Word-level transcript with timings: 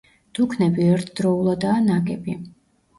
დუქნები 0.37 0.89
ერთდროულადაა 0.95 1.87
ნაგები. 1.93 2.41